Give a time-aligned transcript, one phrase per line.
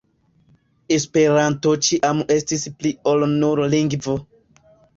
[0.97, 4.21] Esperanto ĉiam estis pli ol nur lingvo.